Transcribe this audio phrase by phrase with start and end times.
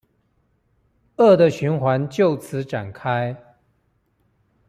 [1.17, 3.37] 惡的循環就此展開